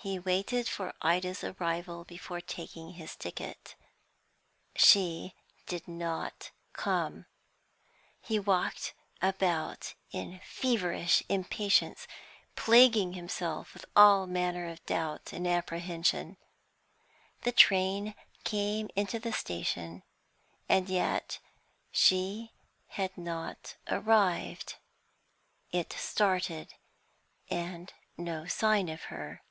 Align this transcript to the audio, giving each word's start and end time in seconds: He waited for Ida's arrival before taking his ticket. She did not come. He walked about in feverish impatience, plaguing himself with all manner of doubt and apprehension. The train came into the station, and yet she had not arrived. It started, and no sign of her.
He 0.00 0.16
waited 0.20 0.68
for 0.68 0.94
Ida's 1.02 1.42
arrival 1.42 2.04
before 2.04 2.40
taking 2.40 2.90
his 2.92 3.16
ticket. 3.16 3.74
She 4.76 5.34
did 5.66 5.88
not 5.88 6.52
come. 6.72 7.26
He 8.22 8.38
walked 8.38 8.94
about 9.20 9.94
in 10.12 10.40
feverish 10.46 11.24
impatience, 11.28 12.06
plaguing 12.54 13.14
himself 13.14 13.74
with 13.74 13.84
all 13.96 14.28
manner 14.28 14.68
of 14.68 14.82
doubt 14.86 15.32
and 15.32 15.48
apprehension. 15.48 16.36
The 17.42 17.50
train 17.52 18.14
came 18.44 18.90
into 18.94 19.18
the 19.18 19.32
station, 19.32 20.04
and 20.68 20.88
yet 20.88 21.40
she 21.90 22.52
had 22.86 23.18
not 23.18 23.74
arrived. 23.88 24.76
It 25.72 25.92
started, 25.92 26.72
and 27.50 27.92
no 28.16 28.46
sign 28.46 28.88
of 28.88 29.02
her. 29.10 29.42